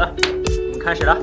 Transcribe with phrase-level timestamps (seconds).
[0.00, 1.14] 的，我们开始了。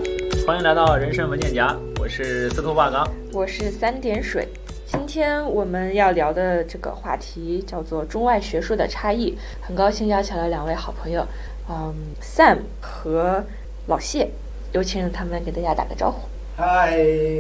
[0.46, 4.48] 欢迎来到人生文件夹，我是司徒瓦岗，我是三点水。
[4.86, 9.36] 今天我们要聊的这个话题叫做中外学术的差异。
[9.62, 11.26] 很高兴邀请了两位好朋友，
[11.68, 13.44] 嗯，Sam 和
[13.88, 14.30] 老谢，
[14.74, 16.28] 有请他们给大家打个招呼。
[16.56, 16.98] 嗨，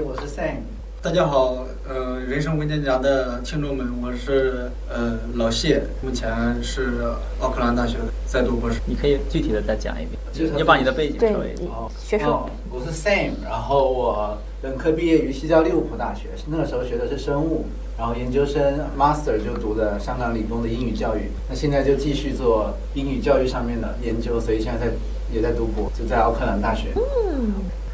[0.07, 0.77] 我是 Sam。
[1.08, 6.30] 大家好，呃，人生文件夹的听众们，我是呃老谢，目前
[6.62, 7.02] 是
[7.39, 7.96] 奥克兰大学
[8.26, 8.82] 在读博士。
[8.86, 11.56] 你可以具体的再讲一遍，你把你的背景稍微。
[11.70, 12.25] 哦，学术。
[12.70, 17.64] 我是 Sam，然后我本科毕业于西交利物浦大学，那个时候学的是生物，
[17.98, 18.62] 然后研究生
[19.00, 24.93] Master 就读的香港理工的英语教育，那现在就继续做英语教育上面的研究，所以现在在
[25.32, 26.89] 也在读博，就在奥克兰大学。
[26.98, 27.54] 嗯。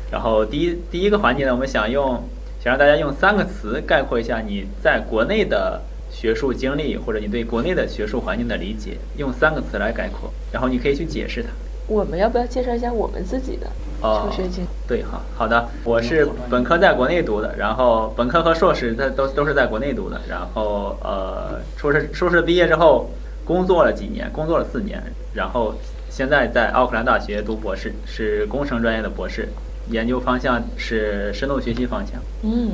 [0.10, 2.20] 然后第一第一个环节呢，我们想用。
[2.64, 11.50] 想让大家用三个词概括一下你在国内的学术经历，或者你对国内的学术环境的理解，用三个词来概括，然后你可以去解释它。
[11.88, 13.68] 我们要不要介绍一下我们自己的
[14.02, 14.68] 求学经历？
[14.88, 23.10] 对，好好的，我是本科在国内读的，然后本科和硕士在都都是在国内读的，然后呃，硕士硕士毕业之后
[23.44, 25.76] 工作了几年，工作了四年，然后
[26.10, 29.50] 现在在奥克兰大学读博士，是工程专业的博士。
[29.90, 32.16] 研究方向是深度学习方向。
[32.42, 32.72] 嗯，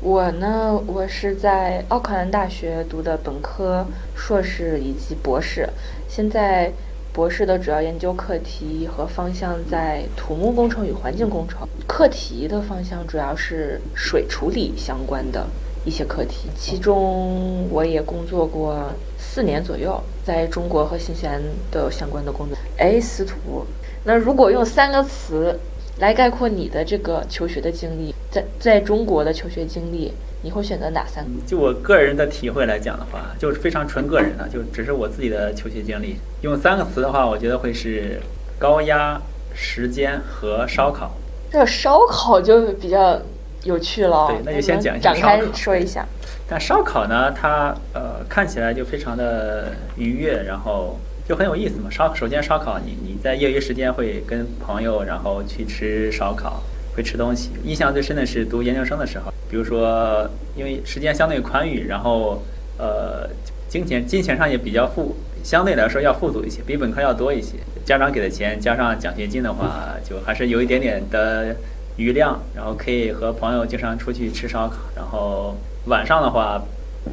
[0.00, 5.68] 我呢，我是在奥克兰大学读的本科、硕士以及博士。
[6.08, 6.72] 现在
[7.12, 15.46] 博士的主要研究课题和方向在土木工程与环境工程，课题的方向主要是水处理相关的
[15.84, 16.48] 一些课题。
[16.56, 22.56] 其中我也工作过四年左右，在中国和新西兰都有相关的工作。
[22.78, 23.64] 哎，司徒，
[24.04, 25.58] 那如果用三个词。
[25.98, 31.30] 来概括你的这个求学的经历，在在中国的求学经历，你会选择哪三个？
[31.46, 36.16] 就我个人的体会来讲的话，就是非常纯个人的，就只是我自己的求学经历。
[36.42, 38.20] 用三个词的话，我觉得会是
[38.58, 39.20] 高压、
[39.54, 41.12] 时间和烧烤。
[41.52, 43.20] 这个烧烤就比较
[43.62, 44.26] 有趣了。
[44.26, 46.04] 对，那就先讲一下展开说一下。
[46.48, 50.98] 但烧烤呢，它呃看起来就非常的愉悦，然后。
[51.26, 56.62] 就很有意思嘛，烧首先烧烤，你你在业余时间会跟朋友然后去吃烧烤，
[56.94, 57.48] 会吃东西。
[57.64, 62.42] 印象最深的是读研究生的时候，比如说因为时间相对宽裕，然后
[62.76, 63.26] 呃
[63.68, 67.54] 金钱金钱上也比较富，相对来说要富足一些，比本科要多一些。
[67.86, 71.56] 家长给的钱加上奖学金的话，就还是有一点点的
[71.96, 74.76] 余量，然后可以和朋友经常出去吃烧烤。
[74.94, 75.56] 然后
[75.86, 76.62] 晚上的话，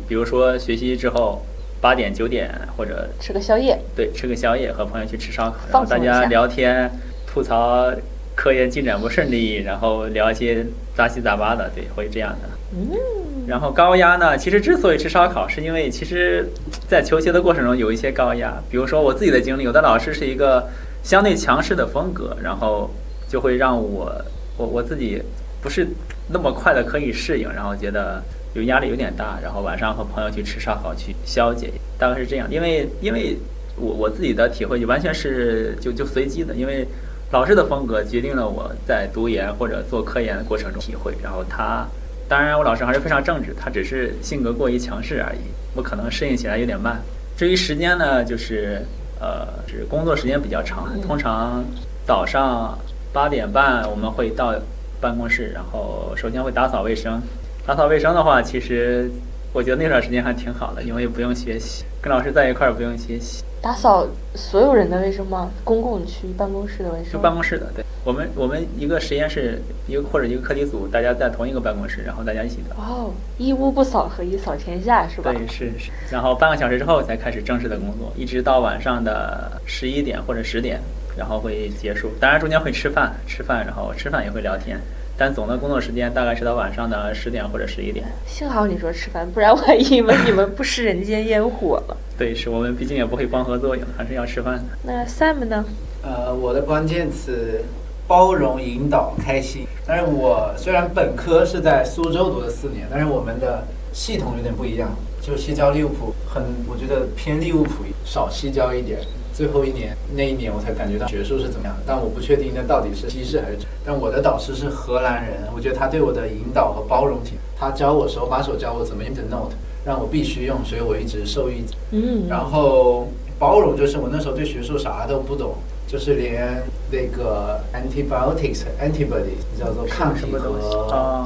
[0.06, 1.42] 比如说学习之后。
[1.81, 6.90] 八点九点或者吃个宵夜，对，吃个宵夜和朋友去吃烧烤，然后大家聊天
[7.25, 7.92] 吐槽
[8.36, 10.64] 科研进展不顺利，然后聊一些
[10.96, 12.50] 杂七杂八的，对，会这样的。
[12.74, 13.47] 嗯。
[13.47, 16.47] 然后高压呢，其实之所以吃烧烤，是因为其实，
[16.88, 20.69] 在求学的过程中有一些高压，比如说我自己的经历，有的老师是一个
[21.02, 22.92] 相对强势的风格，然后
[23.28, 24.13] 就会让我
[24.56, 25.19] 我我自己
[25.59, 25.88] 不是
[26.30, 28.22] 那么快的可以适应，然后觉得。
[28.53, 32.47] 有压力有点大，然后晚上和朋友去吃烧烤去消解，大概是这样。
[32.51, 33.38] 因为因为
[33.78, 36.85] 我我自己的体会就完全是就就随机的，因为
[37.31, 41.13] 老师的风格决定了我在读研或者做科研的过程中体会。
[41.23, 41.88] 然后他
[42.28, 45.39] 当然我老师还是非常正直，他只是性格过于强势而已，
[45.75, 47.00] 我可能适应起来有点慢。
[47.38, 48.81] 至于时间呢，就是
[49.19, 51.63] 呃是工作时间比较长，通常
[52.06, 52.78] 早上
[53.13, 54.53] 八点半我们会到
[55.00, 57.22] 办公室，然后首先会打扫卫生。
[57.66, 59.10] 打扫卫生的话，其实
[59.54, 63.44] 我觉得那段时间还挺好的，因为不用学习，跟老师在一块儿不用学习。
[63.62, 65.52] 打扫所有人的卫生吗？
[65.64, 67.14] 公共区办公室的卫生？
[67.14, 67.86] 就办公室的，对。
[68.04, 72.76] 我们我们一个实验室，一个或者一个课题组，大家在同一个办公室，然后大家一起的。
[72.76, 75.08] 哦，一屋不扫，何以扫天下？
[75.08, 75.32] 是吧？
[75.32, 75.92] 对，是是。
[76.10, 80.80] 然后半个小时之后才开始正式的工作，一直到晚上的十一点或者十点，
[81.16, 82.10] 然后会结束。
[82.20, 84.80] 当然中间会吃饭，吃饭，然后吃饭也会聊天。
[85.22, 88.08] 但总的工作时间大概是到晚上的十点或者十一点。
[88.26, 91.96] 幸好你说吃饭，不然我还以为你们不食人间烟火了。
[92.18, 94.64] 对，是我们毕竟也不会光合作用，还是要吃饭的。
[94.81, 95.64] 那 Sam 呢？
[96.02, 97.62] 呃，我的关键词
[98.07, 99.68] 包容、引导、开心。
[99.86, 103.63] 但是我虽然本科是在苏州读了四年，但是我们的
[103.94, 104.90] 系统有点不一样，
[105.22, 108.98] 就西交利物浦很，我觉得偏利物浦少西交一点。
[109.42, 113.58] 最后一年那一年，我才感觉到学术是怎么样，但我不确定那到底是西式还是。
[113.84, 117.40] 但我的导师是荷兰人，我觉得他对我的引导和包容挺。
[117.58, 121.66] 他教我手把手教我怎么 inter note，让我必须用，所以我一直受益。
[121.90, 122.28] 嗯。
[122.30, 123.08] 然后
[123.40, 125.56] 包容就是我那时候对学术啥都不懂，
[125.88, 126.62] 就是连
[126.92, 131.18] 那个 antibiotics antibody 叫做抗体和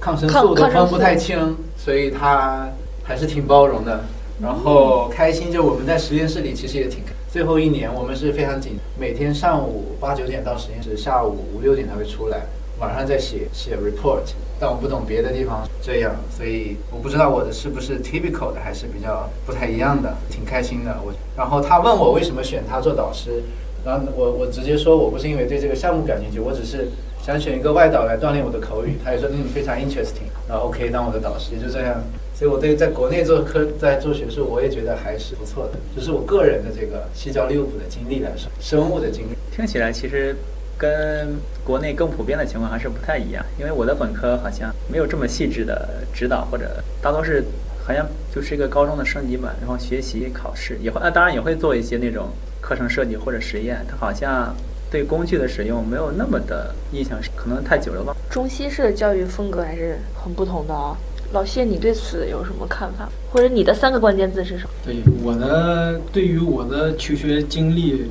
[0.00, 2.70] 抗生素都分不太清，所以他
[3.02, 4.02] 还是挺包容的。
[4.40, 7.00] 然后开心就我们在实验室里其实也挺。
[7.32, 12.42] 最后一年我们是非常紧，每天上午八九点到实验室，下午五六点才会出来，
[12.80, 14.22] 晚上再写写 report。
[14.58, 20.98] 但我不懂别的地方这样，所以我不知道我的是不是 typical 的，还是比较不太一样的，挺开心的。
[21.06, 23.44] 我然后他问我为什么选他做导师，
[23.84, 26.88] 然后我我直接说我不是因为对这个项目感兴趣，我只是
[27.30, 28.96] 想选一个外导来锻炼我的口语。
[29.04, 32.02] 他也说嗯非常 interesting，然后 OK 当我的导师，也就这样。
[32.34, 35.78] 所以我对在国内做科在做学术，我也觉得还是不错的。
[35.94, 40.34] 就是我个人的这个西交利物浦的经历来说，生物的经历，听起来其实。
[40.80, 47.44] 跟国内更普遍的情况还是不太一样，因为我的本科好像没有这么细致的指导，或者大多是
[47.84, 52.30] 好像就是一个高中的升级版，然后学习考试也会啊，当然也会做一些那种
[52.62, 54.56] 课程设计或者实验，它好像
[54.90, 58.16] 对工具的使用没有那么的印象，可能太久了吧。
[58.28, 60.96] 中西式的教育风格还是很不同的啊。
[61.32, 63.08] 老谢，你对此有什么看法？
[63.32, 64.70] 或者你的三个关键字是什么？
[64.84, 68.10] 对我的对于我的求学经历。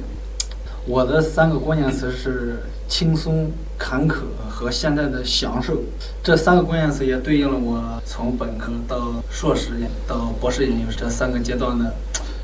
[0.86, 2.56] 我的三个关键词是
[2.88, 5.78] 轻松、坎坷和现在的享受。
[6.24, 9.72] 这三个关键词也对应了我从本科到硕士
[10.08, 11.94] 到博士研究这三个阶段的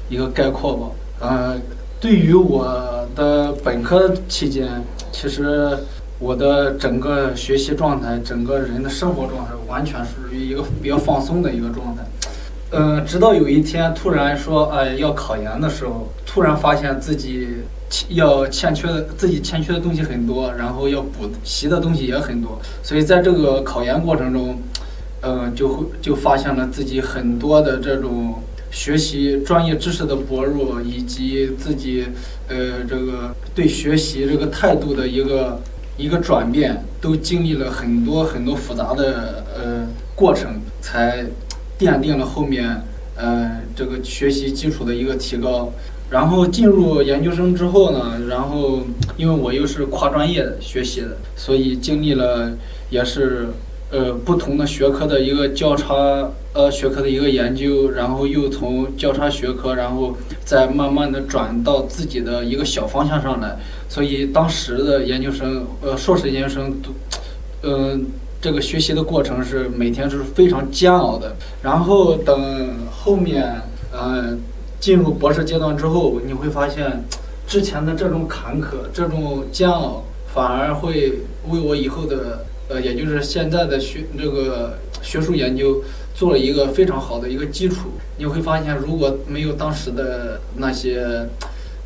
[0.10, 0.92] 一个概括吧。
[1.22, 1.60] 呃，
[2.00, 4.70] 对于我的本科期间，
[5.12, 5.76] 其实
[6.20, 12.04] 我的整个学习状态、整个人的生活状态，完全属于一个比较放松的一个状态。
[12.70, 17.64] 嗯，直到有一天突然说，哎，要考研的时候，突然发现自己。
[18.10, 24.60] 要欠缺的自己欠缺的东西很多，然后要补习的东西也很多，所以在这个考研过程中，
[25.22, 28.42] 嗯，就会就发现了自己很多的这种
[28.76, 32.06] 学习专业知识的薄弱，以及自己
[32.50, 35.62] 呃这个对学习这个态度的一个
[35.98, 41.26] 一个转变，都经历了很多很多复杂的呃过程，才
[41.80, 42.84] 奠定了后面
[43.16, 45.72] 呃这个学习基础的一个提高。
[46.10, 48.82] 然后进入研究生之后呢，然后
[49.16, 52.52] 因为我又是跨专业学习的，所以经历了
[52.90, 53.48] 也是
[53.96, 55.96] 呃不同的学科的一个交叉
[56.54, 63.58] 呃学科的一个研究，然后又从交叉学科，然后再慢慢的转到自己的一个小方向上来。
[63.88, 66.90] 所以当时的研究生呃硕士研究生都
[67.64, 68.06] 嗯
[68.42, 71.34] 这个学习的过程是每天是非常煎熬的。
[71.64, 73.62] 然后等后面
[73.94, 74.40] 嗯。
[74.78, 77.04] 进入博士阶段之后，你会发现，
[77.48, 81.14] 之前的这种坎坷、这种煎熬，反而会
[81.50, 85.84] 为我以后的呃，也就是现在的学这个学术研究
[86.14, 87.90] 做了一个非常好的一个基础。
[88.18, 91.28] 你会发现，如果没有当时的那些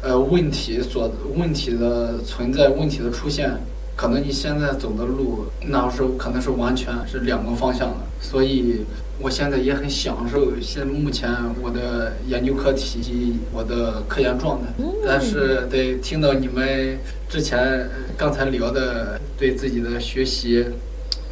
[0.01, 3.51] 呃问题所问题的存在、问题的出现，
[3.95, 7.97] 可能你现在走的路，那时候可能是完全是两个方向的。
[8.21, 8.85] 所以。
[9.21, 11.29] 我现在也很享受现目前
[11.61, 14.67] 我的研究课题及我的科研状态，
[15.05, 20.65] 但是得听到你们之前刚才聊的对自己的学习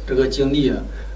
[0.06, 0.70] 这个经历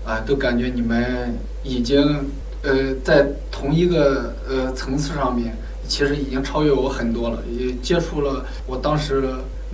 [0.05, 2.25] 啊，都感觉你们已经
[2.63, 5.55] 呃在同一个呃层次上面，
[5.93, 9.23] 其实已经超越我很多了，也接触了我当时。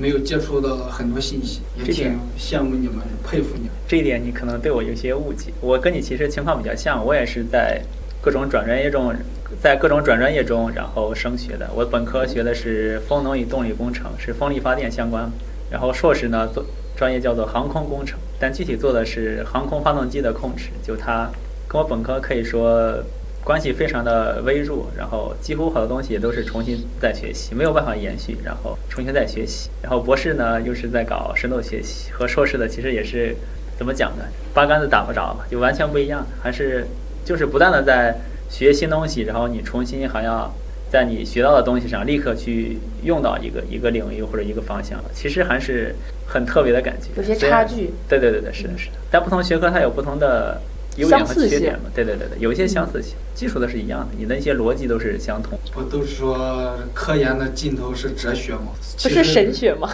[0.00, 3.70] 没有接触的很多信息，也挺羡慕你们，佩服你们。
[3.88, 5.52] 这一点你可能对我有些误解。
[5.60, 7.82] 我跟你其实情况比较像，我也是在
[8.22, 9.12] 各种转专业中，
[9.60, 11.68] 在各种转专业中，然后升学的。
[11.74, 15.28] 我本科学的是风能与动力工程，是风力发电相关。
[15.68, 16.64] 然后硕士呢，做
[16.96, 20.68] 专业叫做航空工程，但具体做的是航空发动机的控制。
[20.80, 21.28] 就它
[21.66, 23.02] 跟我本科可以说。
[23.48, 29.70] 关系非常的微弱，然后几乎好多东西也都是重新再学习，没有办法延续，然后重新再学习。
[29.80, 33.34] 然后博士呢，又是在搞深度学习，和硕士的其实也是
[33.78, 34.24] 怎么讲呢？
[34.52, 36.26] 八竿子打不着吧，就完全不一样。
[36.42, 36.86] 还是
[37.24, 38.14] 就是不断的在
[38.50, 40.52] 学新东西，然后你重新还要
[40.90, 45.94] 在你学到的东西上立刻去用到一个一个领域或者一个方向，其实还是
[46.26, 47.08] 很特别的感觉。
[47.16, 47.94] 有些差距。
[48.06, 48.96] 对对对对，是的，是的。
[49.10, 50.60] 但不同学科它有不同的。
[50.98, 55.56] 优点和缺点嘛，对对对对，有一些相似性，基础的是一样的，你的一些逻辑都是相同。
[55.72, 58.72] 不都是说科研的尽头是哲学吗？
[59.00, 59.88] 不是神学吗？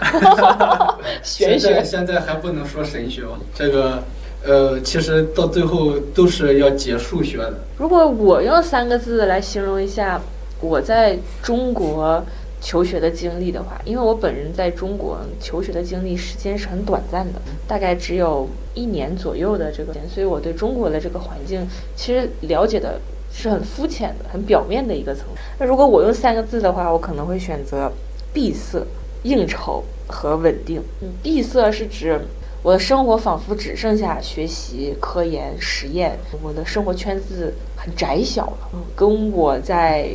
[1.23, 1.85] 玄学。
[1.85, 3.39] 现在还不能说神学吗？
[3.55, 4.03] 这个，
[4.47, 7.53] 呃，其实到最后都是要解数学的。
[7.77, 10.19] 如果我用三个字来形容一下
[10.63, 12.25] 我在中国。
[12.67, 22.99] 求学的经历的话，因为我本人在中国求学的经历时间是很短暂的，大概只有一年左右的这个，所以我对中国的这个环境其实了解的
[23.37, 25.37] 是很肤浅的、很表面的一个层面。
[25.59, 27.91] 那如果我用三个字的话，我可能会选择
[28.33, 28.87] 闭塞、
[29.25, 30.81] 应酬和稳定。
[31.03, 32.21] 嗯，闭塞是指
[32.63, 38.69] 我的生活仿佛只剩下学习、科研、实验，我的生活圈子很窄小了。
[38.73, 40.09] 嗯，跟我在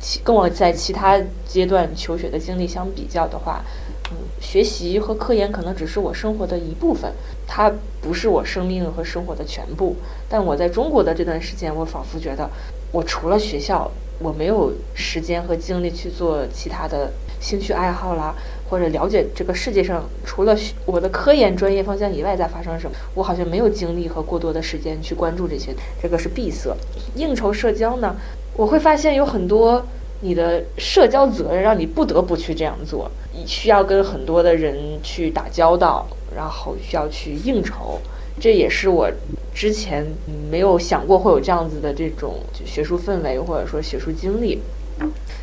[0.00, 3.64] 其跟我在其他阶段求学的经历相比较的话，
[4.10, 7.12] 嗯，学习和科研可能只是我生活的一部分，
[7.46, 9.96] 它不是我生命和生活的全部。
[10.28, 12.48] 但我在中国的这段时间，我仿佛觉得，
[12.92, 18.34] 我除了学校，我没有时间和精力去做其他的兴趣爱好啦。
[18.70, 26.74] 或者了解这个世界上除了我的科研专业方向以外在发生什么，我好像没有精力和过多的时间去关注这些，这个是闭塞。
[27.14, 28.16] 应酬社交呢，
[28.56, 29.84] 我会发现有很多
[30.24, 38.00] 你的社交责任让你不得不去这样做，你需要跟很多的人去打交道，然后需要去应酬，
[38.40, 39.10] 这也是我
[39.54, 40.06] 之前
[40.50, 44.60] 没有想过会有这样子的这种学术氛围或者说学术经历。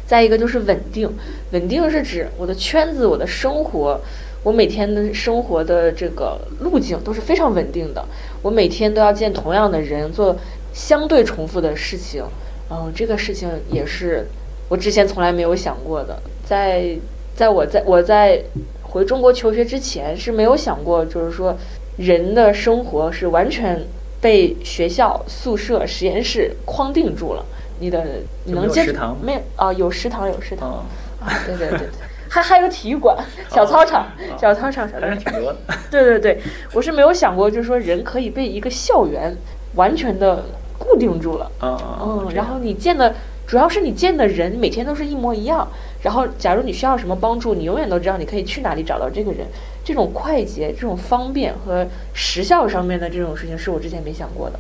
[0.08, 1.08] 再一个就是稳定，
[1.52, 4.02] 稳定是指我的圈子、我的生活，
[4.42, 8.04] 我每天的生活的这个路径都是非常稳定的。
[8.42, 10.36] 我每天都要见同样的人，做
[10.74, 12.24] 相对重复的事情。
[12.72, 14.26] 嗯，这个事情也是
[14.72, 16.18] 我之前从来没有想过的。
[16.46, 16.96] 在
[17.36, 18.42] 在我在我在
[18.82, 21.54] 回中国求学之前是没有想过，就是说
[21.98, 23.78] 人的生活是完全
[24.22, 27.46] 被学校、宿舍、实验室框定住了。
[27.80, 28.06] 你的
[28.46, 28.86] 你能接
[29.22, 29.74] 没有啊？
[29.74, 30.86] 有食堂，有食堂
[31.20, 31.28] 啊！
[31.46, 31.88] 对对对对，
[32.30, 33.18] 还还有体育馆、
[33.50, 34.08] 小操场、
[34.40, 35.58] 小操场，还是挺多的。
[35.90, 39.36] 对对对，我是没有想过，就是说人可以被一个校园
[39.76, 40.46] 完全的
[40.78, 41.52] 固定住了。
[41.62, 42.32] 嗯嗯。
[42.34, 43.14] 然后你见的，
[43.52, 45.68] 主要是你见的人每天都是一模一样。
[46.02, 49.46] 然后，假如你需要什么帮助，你永远都知道你可以去哪里找到这个人。
[49.84, 54.58] 这种快捷、这种方便和时效上面的这种事情，是我之前没想过的，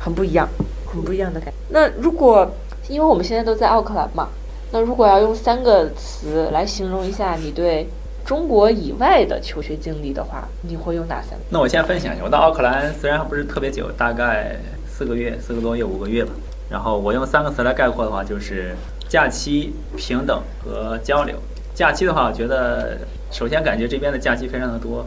[0.00, 0.48] 很不一样。
[0.92, 1.54] 很不一样的感觉。
[1.68, 2.50] 那如果，
[2.88, 4.30] 因为我们现在都在奥克兰嘛，
[4.72, 7.86] 那如果要用三个词来形容一下你对
[8.24, 11.44] 中国以外的求学经历的话，你会用哪三个？
[11.50, 14.56] 那我先分享一下，我到奥克兰虽然还不是特别久，大概
[14.88, 16.32] 四个月、四个多月、五个月吧。
[16.70, 18.76] 然后我用三个词来概括的话，就是
[19.08, 21.36] 假期、平等和交流。
[21.74, 22.98] 假期的话，我觉得
[23.32, 25.04] 首先感觉这边的假期非常的多，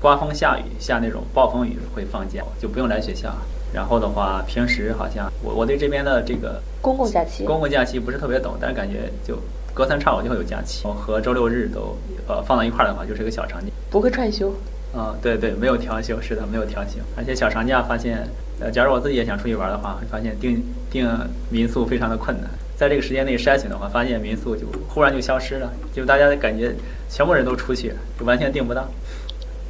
[0.00, 3.30] 刮风下雨下那种暴风雨会放假，就不用来学校。
[3.74, 9.38] 然后的话，平时好像我我对这边的这个公共假期，公共假期不是特别懂，但是感觉就
[9.74, 14.52] 隔三差五就会有假期，和周六日都呃放到一块儿的话，就是一个小长假，不会串休。
[14.94, 16.98] 啊，对对，没有调休，是的，没有调休。
[17.16, 18.28] 而且小长假发现，
[18.60, 21.08] 呃，假如我自己也想出去玩的话，会发现订订
[21.48, 26.70] 民宿非常的困难，在这个时间内筛选的话，发现民宿就忽然就消失了，就大家感觉
[27.08, 28.86] 全部人都出去，就完全订不到。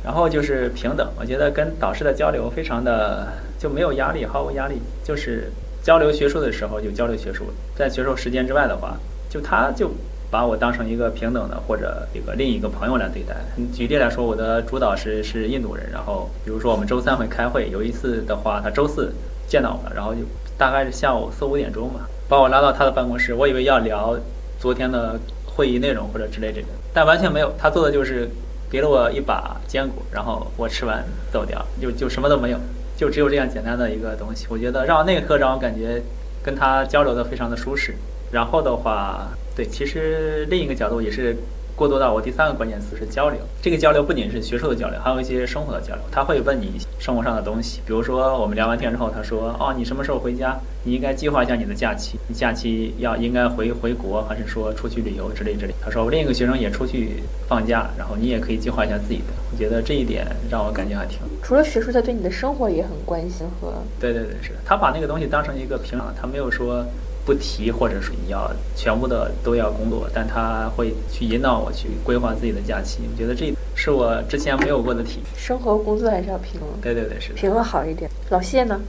[0.04, 4.74] 然后就是平等，我觉得跟导师的交流非常的就没有压力，毫无压力。
[5.04, 5.48] 就是
[5.80, 7.44] 交流学术的时候就交流学术，
[7.76, 8.96] 在学术时间之外的话，
[9.30, 9.88] 就他就
[10.28, 13.36] 把我当成一个平等的或者一个另一个朋友来对待。
[13.72, 19.12] 举例来说，我的主导师是印度人，然后比如说我们周三会开会，有一次的话他周四
[19.46, 20.22] 见到我了，然后就
[20.56, 24.16] 大概是下午四五点钟吧，把我拉到他的办公室，我以为要聊
[24.58, 28.28] 昨天的会议内容或者之类这个，但完全没有，他做的就是。
[28.72, 32.58] 给了我一把坚果，然后我吃完走掉，就就什么都没有，
[32.96, 34.46] 就只有这样简单的一个东西。
[34.48, 36.00] 我觉得让那一刻让我感觉
[36.42, 37.94] 跟他交流的非常的舒适。
[38.30, 41.36] 然后的话，对，其实另一个角度也是。
[41.82, 46.04] 过渡到我第三个关键词是交流，这个交流不仅是学术的交流，还有一些生活的交流。
[46.12, 50.56] 他会问你生活上的东西，比如说我们聊完天之后，他说：“哦，你什么时候回家？
[50.84, 61.18] 你应该计划一下你的假期，你假期要应该回回国，还是说出去旅游之类之类。”他说：“我另一个学生也出去放假，然后你也可以计划一下自己的。”我觉得这一点让我感觉还挺。
[61.42, 63.74] 除了学术，他对你的生活也很关心和。
[63.98, 66.86] 对对对，是，他把那个东西当成一个平常，他没有说。
[67.24, 73.00] 不提，或者是你要全部的都要工作，但他会去引导我去规划自己的假期。
[73.10, 75.24] 我觉得这是我之前没有过的体验。
[75.36, 76.68] 生活工作还是要平衡。
[76.80, 78.10] 对对对，是平衡好一点。
[78.30, 78.80] 老谢呢？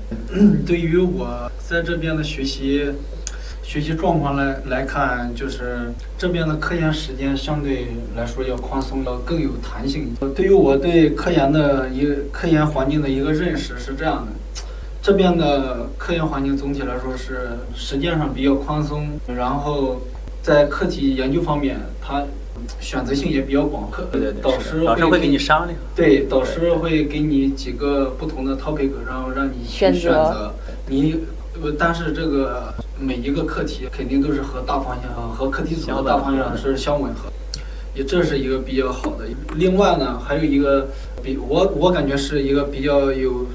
[0.65, 2.91] 对于我在这边的学习
[3.61, 10.13] 学习状况来来看，就是这边的科研时间相对来说要宽松，要更有弹性。
[10.35, 14.31] 对于我对科研的一个科研环境的一个认识是这样的。
[15.03, 19.99] 这边的科研环境总体来说是时间上比较宽松，然后
[20.41, 22.23] 在课题研究方面，它
[22.79, 23.91] 选择性也比较广。
[23.91, 25.77] 课对对对，导师导师会给你商量。
[25.93, 30.53] 对，导师会给你几个不同的 topic，然后让你去选择。
[30.87, 31.19] 你
[31.61, 37.29] 呃，但是这个每一个课题肯定都是和大方向和课题组的大方向是相吻合，
[37.93, 39.25] 也这是一个比较好的。
[39.55, 40.87] 另外呢，还有一个
[41.21, 43.45] 比我我感觉是一个比较有。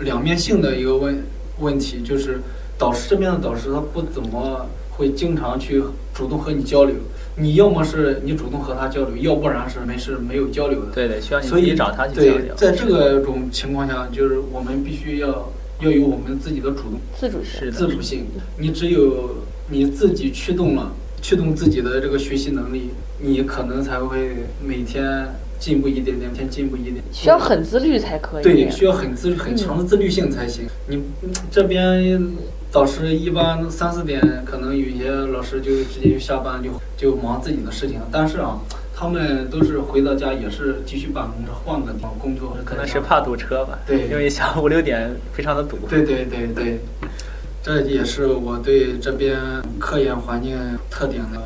[0.00, 1.24] 两面性的一个问
[1.60, 2.40] 问题就是，
[2.76, 5.82] 导师这边的导师他不怎么会经常去
[6.14, 6.94] 主动和你交流，
[7.36, 10.92] 你要么是你主动和他交流，要不然是没是没有交流的。
[10.92, 12.54] 对对，需要你找他去交对流，。
[12.54, 15.50] 在这个种情况下，就是我们必须要
[15.80, 18.26] 要有我们自己的主动自主性，自主性。
[18.58, 19.36] 你只有
[19.68, 26.96] 你自己驱动了，驱动自己的这个学习能力，你可能才会每天进步一点点，每天进步一点。
[27.12, 28.42] 需要很自律才可以。
[28.42, 30.66] 对，需要很自很强的自律性才行。
[30.88, 32.22] 你嗯这边
[32.70, 38.06] 导师一般三四点，可能有些老师就直接就下班就就忙自己的事情了。
[38.10, 38.58] 但是啊，
[38.94, 45.78] 他们都是回到家也是继续办公，换个地方工作，可能是怕堵车吧，对因为下午五六点非常的堵。
[45.88, 46.80] 对对对对，
[47.62, 49.38] 这也是我对这边
[49.78, 50.56] 科研环境
[50.90, 51.40] 特点的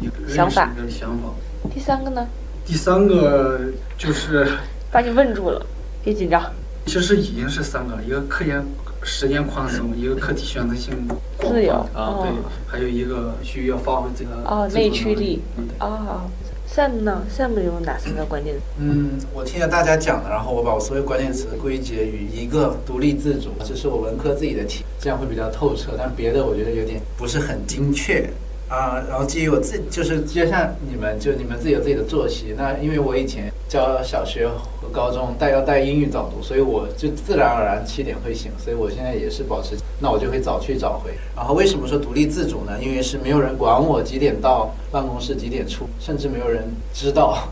[0.00, 1.28] 一个认识想法想法。
[1.72, 2.26] 第三个呢，
[2.64, 3.60] 第三个
[3.98, 4.46] 就是，
[4.90, 5.64] 把你问住了，
[6.02, 6.42] 别紧张。
[6.86, 8.64] 其实已经是三个了，一个科研
[9.02, 10.94] 时间宽松， 一个课题选择性
[11.38, 12.32] 自由泛哦对，
[12.66, 15.70] 还有一个需要发挥这个啊哦，内驱力能力。
[15.80, 16.22] 哦
[16.68, 18.60] ，Sam 呢？Sam 有哪三个关键词？
[18.78, 25.92] 嗯，我听了大家讲的，然后我把我所有关键词归结于一个独立自主，这是我文科自己的题，这样会比较透彻。
[25.96, 28.28] 但别的我觉得有点不是很精确
[28.72, 29.02] 啊。
[29.08, 32.54] 然后基于我自就是就像你们，就你们自己有自己的作息。
[32.56, 41.10] 那因为我以前教小学和高中带要带英语早读，所以我就自然而然七点会醒，所以我现在也是保持，那我就会早去早回。
[41.36, 42.72] 然后为什么说独立自主呢？
[42.80, 47.48] 因为是没有人管我几点到办公室，几点出，甚至没有人知道，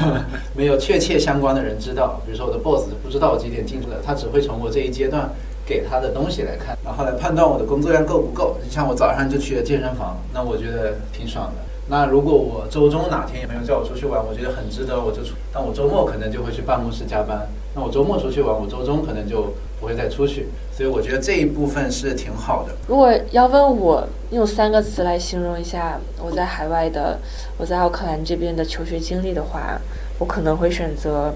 [0.56, 2.20] 没有确切相关的人知道。
[2.26, 5.30] 比如说我的 boss 不知道我几点进去的，他只会从我这一阶段
[5.66, 8.56] 给他的东西来看，然后来判断我的工作量够不够。
[8.64, 11.62] 你像我早上就去了健身房，那我觉得挺爽的。
[11.88, 15.34] 那如果我周中哪天有朋友叫我出去玩，我觉得很值得，我就出。
[15.52, 17.46] 但我周末可能就会去办公室加班。
[17.74, 20.46] 那我周末出去玩，我周中可能就不会再出去。
[20.72, 22.74] 所以我觉得这一部分是挺好的。
[22.86, 27.18] 如果要问我用三个词来形容一下我在海外的，
[27.58, 29.80] 我在奥克兰这边的求学经历的话，
[30.18, 31.34] 我可能会选择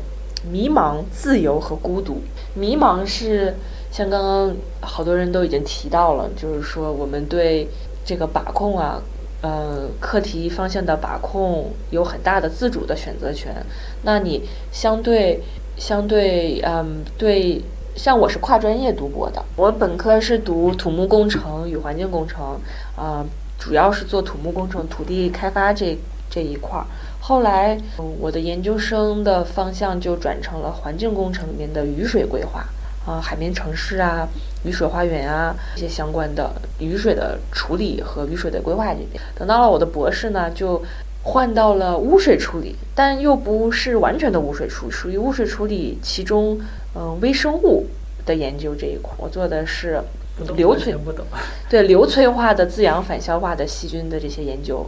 [0.48, 2.18] 迷茫、自由和孤独。
[2.54, 3.56] 迷茫是
[3.90, 7.68] 像刚刚好多人都已经提到了，就是说我们对
[8.04, 9.00] 这个把控啊，
[9.42, 13.54] 呃，课题方向的把控有很大的自主的选择权。
[14.02, 15.42] 那你相对
[15.76, 17.62] 相对，嗯，对。
[17.96, 22.60] 像我是跨专业读博的， 我本科是读土木工程与环境工程，
[22.94, 23.24] 啊、
[23.58, 25.96] 主要是做土木工程、土地开发这
[26.28, 26.84] 这一块儿。
[27.22, 32.66] 后来，嗯我的研究生的方向就转成了环境工程里面的雨水规划，
[33.06, 34.28] 啊、海绵城市啊、
[34.64, 39.22] 雨水花园啊一些相关的雨水的处理和雨水的规划这边。
[39.34, 40.82] 等到了我的博士呢，就
[41.22, 46.60] 换到了污水处理，但又不是完全的污水处理，属于污水处理其中
[46.94, 47.86] 嗯微生物
[48.24, 49.12] 的研究这一块。
[49.18, 50.00] 我做的是
[50.36, 51.24] 不懂流催不懂。
[51.70, 54.84] 对硫催化的自氧反消化的细菌的这些研究。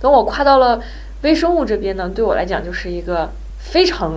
[0.00, 0.80] 等我跨到了
[1.22, 3.28] 微生物这边呢，对我来讲就是一个
[3.58, 4.14] 非常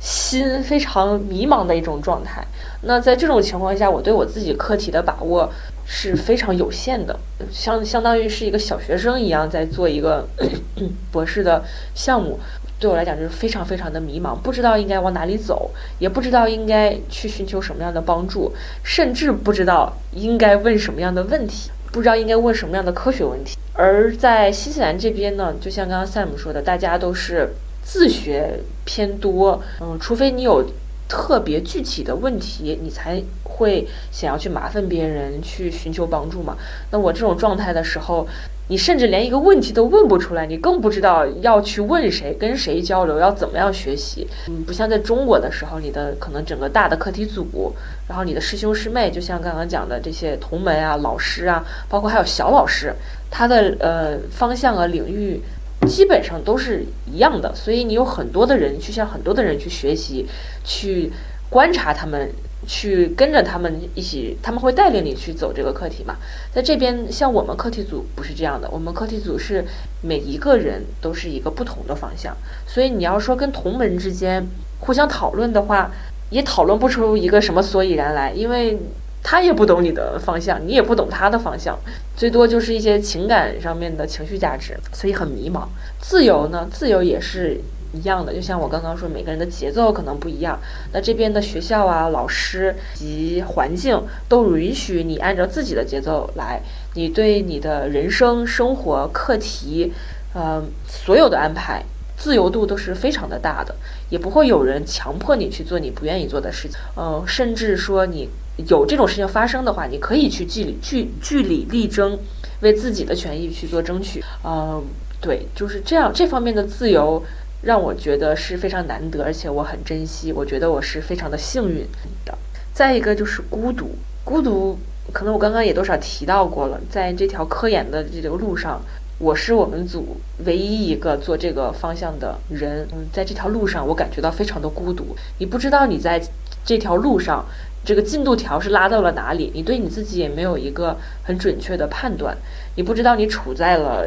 [0.00, 2.44] 新、非常迷茫的一种状态。
[2.82, 5.48] 那在这种情况下，我对我自己课题的把握
[5.86, 7.16] 是非常有限的，
[7.50, 10.26] 相相当于是一个小学生一样在做一个
[11.12, 11.62] 博士的
[11.94, 12.38] 项目。
[12.80, 23.56] 对我来讲就是非常非常的迷茫，不知道应该往哪里走，也不知道应该去寻求什么样的帮助，甚至不知道应该问什么样的问题，不知道应该问什么样的科学问题。
[23.72, 27.48] 而在新西兰这边呢，就像刚刚 Sam 说的，大家都是
[27.84, 30.68] 自学偏多，嗯，除非你有
[31.12, 36.56] 特别具体的问题，你才会想要去麻烦别人去寻求帮助嘛。
[36.90, 38.26] 那我这种状态的时候，
[38.68, 44.26] 你甚至连一个问题都问不出来，你更不知道要去问谁、跟谁交流、要怎么样学习。
[44.48, 47.74] 嗯，不像在中国的时候，你的可能整个大的课题组，
[48.08, 52.94] 然后你的师兄师妹，就像刚刚讲的这些同门啊、老师啊，包括还有小老师，
[53.30, 55.38] 他的呃方向啊、领域
[55.86, 60.26] 基本上都是一样的，所以你有很多的人去向很多的人去学习，
[60.64, 61.12] 去
[61.48, 62.30] 观察他们。
[62.64, 66.14] 去跟着他们一起，他们会带领你去走这个课题嘛？
[66.54, 69.64] 在这边，像我们课题组不是这样的，我们课题组是
[70.00, 74.46] 每一个人都是一个不同的方向，所以你要说跟同门之间
[74.78, 75.90] 互相讨论的话，
[76.30, 78.78] 也讨论不出一个什么所以然来，因为
[79.22, 81.78] 他也不懂你的方向，你也不懂他的方向，
[82.16, 85.66] 最多就是一些情感上面的情绪价值，所以很迷茫。
[86.00, 87.60] 自由呢，自由也是。
[87.94, 90.58] 一样的，就像我刚刚说，每个人的节奏可能不一样。
[90.94, 96.62] 那这边的学校啊、老师及环境都允许你按照自己的节奏来，
[96.94, 99.92] 你对你的人生、生活、课题，
[100.32, 101.84] 呃，所有的安排
[102.16, 103.74] 自由度都是非常的大的，
[104.08, 106.78] 也不会有人强迫你去做你不愿意做的事情。
[106.94, 108.26] 呃，甚至说你
[108.68, 112.18] 有这种事情发生的话，你可以去据理据据理力争，
[112.60, 114.22] 为自己的权益去做争取。
[114.42, 114.82] 呃。
[115.24, 117.22] 对，就是这样，这方面的自由
[117.62, 120.32] 让我觉得是非常难得，而且我很珍惜。
[120.32, 121.86] 我觉得我是非常的幸运
[122.24, 122.36] 的。
[122.74, 123.92] 再一个就是孤独，
[124.24, 124.76] 孤独，
[125.12, 128.82] 可能我刚刚也多少提到过了，在这条科研的这个路上，
[129.20, 132.88] 我是我们组唯一一个做这个方向的人。
[132.90, 135.14] 嗯，在这条路上，我感觉到非常的孤独。
[135.38, 136.20] 你不知道你在
[136.64, 137.46] 这条路上。
[137.84, 139.50] 这个进度条是拉到了哪里？
[139.52, 142.36] 你对你自己也没有一个很准确的判断，
[142.76, 144.04] 你不知道你处在了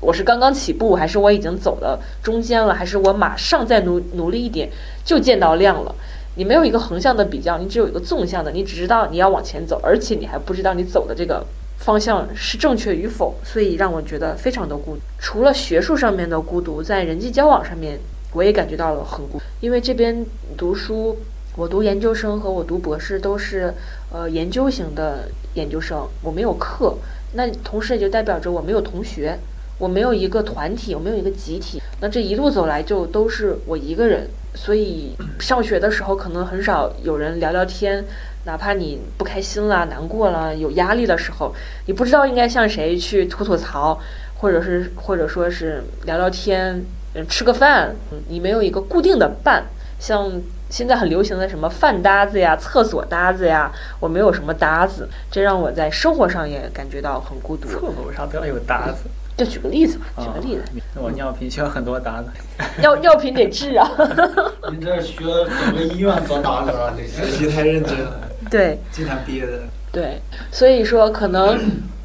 [0.00, 4.70] 我是刚刚起步，还是我已经走了中间了，还是我马上再努努力一点
[5.04, 5.94] 就见到亮了？
[6.36, 11.44] 你没有一个横向的比较，你只有一个纵向的，你只知道你要往前走，而且你还不知道你走的这个
[11.76, 15.00] 方向是正确与否，所以让我觉得非常的孤独。
[15.18, 17.98] 除了学术上面的孤独，在人际交往上面
[18.32, 20.24] 我也感觉到了很孤，因为这边
[20.56, 21.18] 读书。
[21.58, 23.74] 我读研究生和我读博士都是，
[24.12, 26.96] 呃，研究型的研究生，我没有课，
[27.32, 29.36] 那同时也就代表着我没有同学，
[29.76, 38.04] 我没有一个团体，我没有一个集体，那这一路走来就都是我一个人，所以上学的时候可能很少有人聊聊天，
[38.44, 41.52] 哪怕你不开心啦、难过了、有压力的时候，
[41.86, 44.00] 你不知道应该向谁去吐吐槽，
[44.36, 46.80] 或者是或者说是聊聊天，
[47.14, 47.96] 嗯，吃个饭，
[48.28, 49.66] 你没有一个固定的伴，
[49.98, 50.30] 像。
[50.70, 57.66] 现在很流行的什么饭搭子呀、厕所搭子呀，我没有什么搭子，这让我在生活上也感觉到很孤独。
[57.66, 59.08] 厕所上都要有搭子？
[59.34, 60.64] 就举个例子吧，举个例子。
[60.94, 62.28] 我尿频需要很多搭子。
[62.82, 63.90] 尿尿频得治啊！
[64.70, 66.92] 你这需要整个医院做搭子啊！
[66.98, 68.20] 学习太认真了。
[68.50, 68.78] 对。
[68.92, 69.62] 经常憋着。
[69.90, 70.20] 对，
[70.52, 71.58] 所以说可能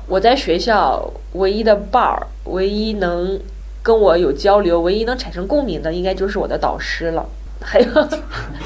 [0.07, 3.37] 我在学校唯一的伴儿，唯一能
[3.81, 7.27] 跟我有交流、唯一能产生共鸣的，应该就是我的导师了。
[7.63, 8.09] 还有，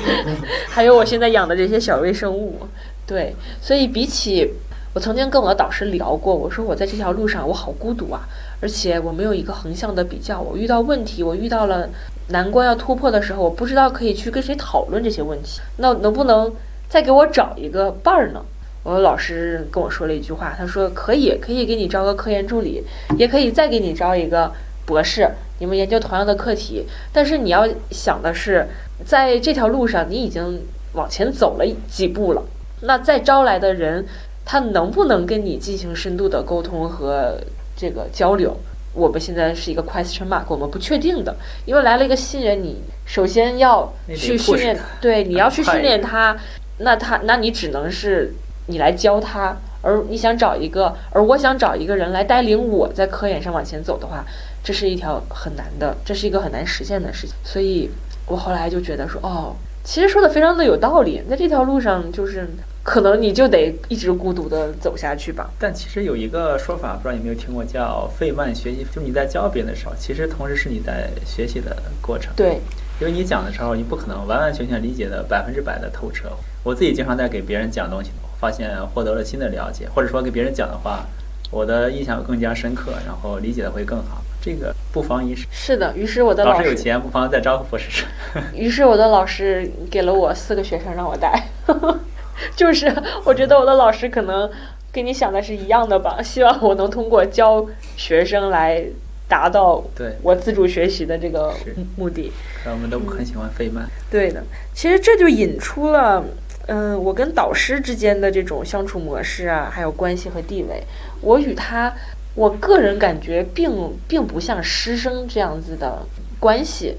[0.67, 2.67] 还有我现在养的这些小微生物，
[3.05, 4.53] 对，所以比起
[4.93, 8.21] 我曾经跟我的导师聊过，我说我在这条路上我好孤独啊，
[8.59, 11.87] 而且我没有一个横向的比较，我遇到问题，我遇到了
[12.29, 16.51] 难关要突破的时候，我不知道可以去跟谁讨论这些问题，那能不能
[16.89, 18.43] 再给我找一个伴儿呢？
[18.83, 22.83] 我的老师跟我说了一句话，他说可以，可以给你招个科研助理，
[23.17, 24.51] 也可以再给你招一个
[24.85, 25.29] 博士，
[25.59, 28.67] 你们研究同样的课题，但是你要想的是。
[29.05, 30.61] 在这条路上，你已经
[30.93, 32.43] 往前走了几步了。
[32.81, 34.05] 那再招来的人，
[34.45, 37.37] 他能不能跟你进行深度的沟通和
[37.75, 38.55] 这个交流？
[38.93, 41.35] 我们现在是一个 question mark，我们不确定的。
[41.65, 46.35] 因为来了一个新人，你首先要去训练，对，你要去训练他。
[46.79, 48.33] 那他，那你只能是
[48.67, 49.55] 你来教他。
[49.83, 54.25] 而你想找一个，而我想找一个人来带领我在科研上往前走的话，
[54.63, 57.35] 这是一条很难的，这是一个很难实现的事情。
[57.43, 57.89] 所以。
[58.27, 62.47] 我后来就觉得说，哦，其实说的非常的有道理，在这条路上，就是
[62.83, 65.49] 可能你就得一直孤独的走下去吧。
[65.57, 72.33] 但其实有一个说法，不知道你有没有听过，叫费曼学习，就你在教别人的时候，其实同时是你在学习的过程。
[72.35, 72.59] 对，
[72.99, 76.29] 因为你讲的时候，你不可能完完全全理解的百分之百的透彻。
[76.63, 78.11] 我自己经常在给别人讲东西，
[78.41, 81.05] 发现获得了新的了解，或者说给别人讲的话，
[81.49, 84.21] 我的印象更加深刻，然后理解的会更好。
[84.47, 85.45] 这个不妨一试。
[85.51, 88.07] 是的，于是我的老师有钱，不妨再招个博士生。
[88.55, 91.49] 于是我的老师给了我四个学生让我带，
[92.55, 92.89] 就是
[93.25, 94.49] 我觉得我的老师可能
[94.89, 97.65] 跟你想的是一样的吧，希望我能通过教
[97.97, 98.81] 学生来
[99.27, 101.53] 达到对我自主学习的这个
[101.97, 102.31] 目的。
[102.65, 103.85] 我们都很喜欢费曼。
[104.09, 104.41] 对的，
[104.73, 106.23] 其实这就引出了，
[106.67, 110.81] 嗯，我跟导师之间的这种相处模式啊，还有关系和地位，
[111.19, 111.93] 我与他。
[112.37, 113.71] 我个人感觉并
[114.07, 116.05] 并不像师生这样子的
[116.39, 116.95] 关系，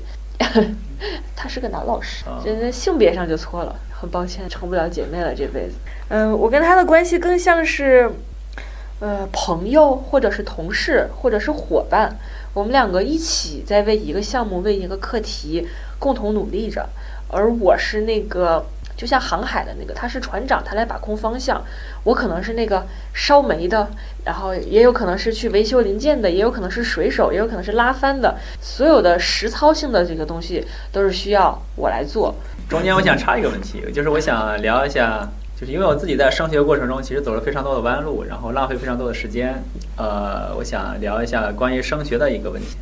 [1.37, 5.75] 他是个男老师，这性别上就错了，很抱歉，成不了姐妹了这辈子。
[6.09, 8.11] 嗯，我跟他的关系更像是，
[8.99, 12.19] 呃，朋友或者是同事或者是伙伴，
[12.53, 15.69] 我们两个一起在为一个项目为一个课题
[16.01, 16.85] 共同努力着，
[17.31, 18.67] 而我是那个。
[18.99, 21.63] 就像航海的那个，他是船长，他来把控方向。
[22.03, 22.85] 我可能是那个
[23.15, 23.89] 烧煤的，
[24.25, 28.37] 然后也有可能是去维修零件的，也有可能是水手，也有可能是拉帆的。
[28.61, 32.35] 所有的实操性的这个东西都是需要我来做。
[32.69, 39.63] 中间我想插一个问题，就是我想聊一下，就是因为我自己在升学过程中其实走了非常多的弯路，然后浪费非常多的时间。
[39.97, 42.77] 呃，我想聊一下关于升学的一个问题。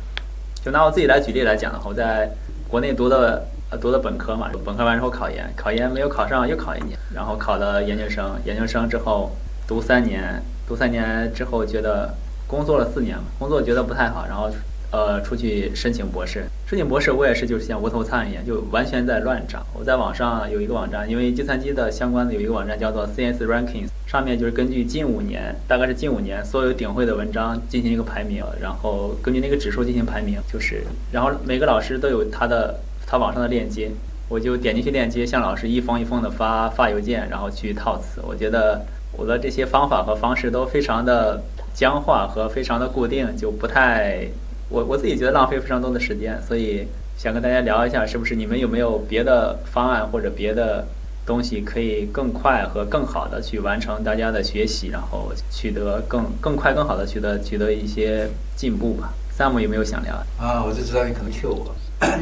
[0.65, 2.31] 就拿我自己来举例来讲的话，我在
[2.67, 3.45] 国内读的。
[3.69, 9.31] 呃，读的本科嘛，本科完之后考研，考研没有考上，又考一年，然后考了研究生，研究生之后
[9.67, 12.13] 读三年，读三年之后觉得
[12.47, 14.49] 工作了四年嘛，工作觉得不太好，然后
[14.91, 16.45] 呃出去申请博士。
[16.65, 19.65] 申请博士我也是就是像无头苍蝇一样，就完全在乱找。
[19.77, 33.89] 我在网上有一个网站，因为计算机的相关的有一个网站叫做 CS Rankings，上面就是根据近五年，大概是近五年所有顶会的文章进行一个排名，然后根据那个指数进行排名，就是然后每个老师都有他的他网上的链接。
[34.29, 38.21] 我就点进去链接，向老师一封一封的发发邮件，然后去套词。
[38.27, 41.41] 我觉得我的这些方法和方式都非常的
[41.73, 44.27] 僵化和非常的固定，就不太
[44.67, 46.37] 我我自己觉得浪费非常多的时间。
[46.45, 46.85] 所以
[47.17, 50.85] 想跟大家聊一下，是不是你们有没有别的方案或者别的
[51.25, 60.15] 东西可以更快和更好的去完成大家的学习，然后取得更更快更好的取得取得一些进步吧？Sam 有没有想聊？
[60.37, 61.73] 啊，我就知道你可能 Q 我，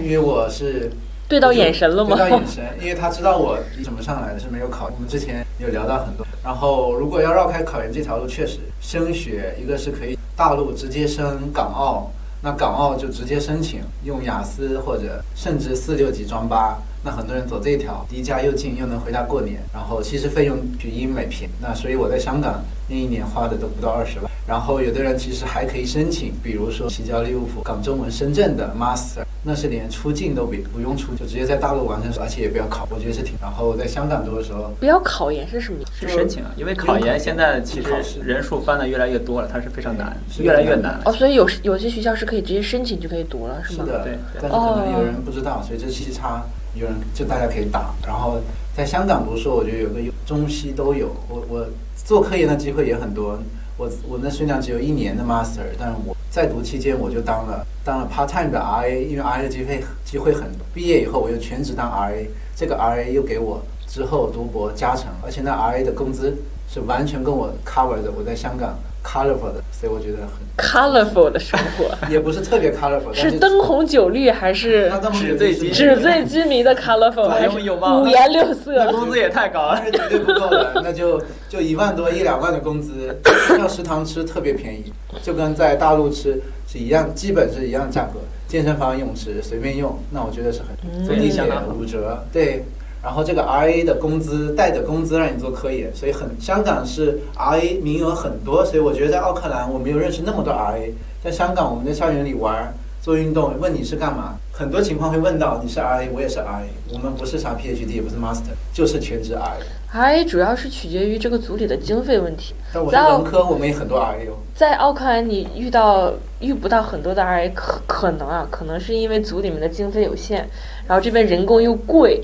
[0.03, 0.91] 因为我是。
[1.27, 2.15] 对到眼神了吗？
[2.15, 4.85] 对到眼神，因为他知道我怎么上来的，是没有考。
[4.93, 6.23] 我们之前有聊到很多。
[6.43, 12.11] 然后，如果要绕开考研这条路，确实升学一个是可以大陆直接升港澳，
[12.43, 16.77] 那港澳就直接申请用雅思或者甚至四六级专八。
[17.05, 21.53] 那很多人走这一条，离家又近，又能回家过年，然后其实费用比英美便宜。
[21.61, 24.31] 那所以我在香港那一年花的都不到二十万。
[24.47, 33.35] 然后有的人其实还可以申请，比如说提交利物浦港中文深圳的 Master，那是连出境都不不用出，就直接在大陆完成，而且也不要考，我觉得是挺。
[33.39, 35.79] 然后在香港读的时候，不要考研是什么？
[35.93, 40.99] 是申请啊，因为考研现在其实人数翻的越来越多了，它是非常难，越来越难。
[41.05, 43.85] 哦，所以有有些学校是可以直接申请就可以读了，是吗？
[43.85, 44.17] 是的，对。
[44.41, 46.43] 但是可能有人不知道，所以这期差。
[46.75, 48.39] 有人就大家可以打，然后
[48.75, 51.09] 在香港读书，我觉得有个中西都有。
[51.29, 53.39] 我我做科研的机会也很多。
[53.77, 60.65] 我我那虽然只有一年的 master，但是我在读期间我就当了当了 part time 的 RA，因为 RA 的机会机会很多。
[60.73, 66.35] 毕业以后我又全职当 RA，这个 RA 又给我之后读博加成，而且那 RA 的工资
[66.69, 68.11] 是完全跟我 cover 的。
[68.11, 68.77] 我在香港。
[69.05, 78.91] Colorful 的，所以我觉得很 colorful 的生活， 也不是特别 colorful，是灯红酒绿还是纸醉金纸醉金迷的 colorful，还是五颜六色？
[78.91, 83.15] 工资也太高了， 那绝对不够的，那就就一万多一两万的工资，
[83.59, 84.91] 要食堂吃特别便宜，
[85.21, 91.43] 就跟在大陆吃是一样，基本是一样价格，健身房泳池随便用，那我觉得是很坐地铁
[91.77, 92.63] 五折，对。
[93.05, 100.91] 然后这个 RA 的工资带的工资让你做科研，所以很香港是 RA 名额很多，所以我觉得在奥克兰我没有认识那么多 RA。
[101.23, 109.61] 在香港我们在校园里玩做运动，问你是干嘛，很多情况会问到你是 RA，我也是 RA，我们不是啥 PhD 也不是 Master，就是全职 RA。
[109.93, 112.55] RA 主要是取决于这个组里的经费问题。
[112.73, 114.33] 但我是文科，我们也很多 RA 哦。
[114.55, 120.49] 在奥克兰你遇到遇不到很多的 RA，可可能啊，可能是因为组里面的经费有限。
[120.87, 122.21] 然后这边人工又贵，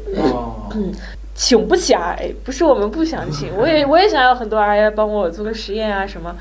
[0.75, 0.91] 嗯，
[1.35, 6.35] 请不起 RA，不是我们不想请， 我也我也想要很多 RA 帮我做个实验啊什么，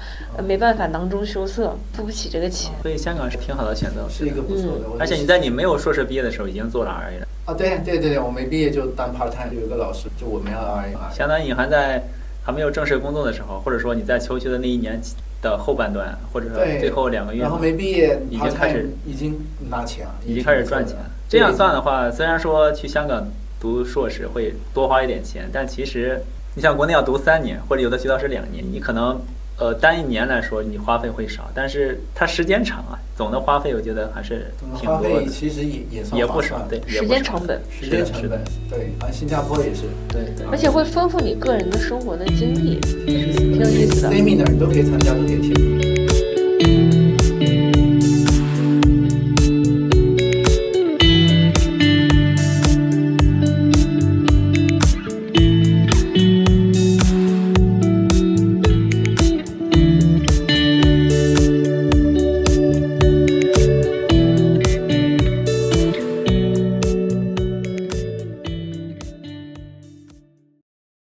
[0.47, 2.73] 没办法囊中羞涩，付不起这个钱。
[2.83, 4.85] 所以香港是挺好的选择，是一个不错的。
[4.99, 7.27] 而且你在你没有硕士毕业的时候已经做了 RA 了。
[7.47, 12.03] 啊，对对对对，我没毕业就当 part time，有一个老师就我们要 RA，相当于你还在
[12.45, 15.01] 还没有正式工作的时候，或者说你在求学的那一年
[15.43, 19.35] 的后半段，或者说最后两个月，然后没毕业已经开始已经
[19.71, 20.97] 拿钱了，已经开始赚钱。
[21.29, 23.27] 这样算的话，虽然说去香港
[23.61, 26.18] 读硕士会多花一点钱，但其实
[26.55, 29.20] 你像国内要读三年，或者有的学校是两年，你可能
[29.59, 35.27] 呃单一年来说你花费会少，但是它时间长啊，总的花费我觉得还是挺多的。
[35.27, 44.11] 其实也也也不少，对，时间成本，时间成本，对，啊新加坡也是，对，而且会丰富你个人的生活的经历，挺有意思的。
[44.11, 45.80] seminar 都可以参加，都可以听。